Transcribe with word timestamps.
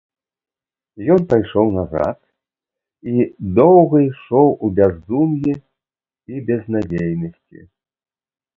Ён 1.15 1.21
пайшоў 1.33 1.67
назад, 1.79 2.17
і 3.13 3.27
доўга 3.61 3.97
ішоў 4.09 4.47
у 4.67 4.73
бяздум'і 4.81 5.53
і 6.35 6.45
безнадзейнасці. 6.51 7.59